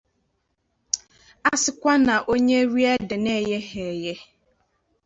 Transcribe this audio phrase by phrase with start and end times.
[1.49, 4.13] A sịkwaṅna onye rie ede na-egheghị eghe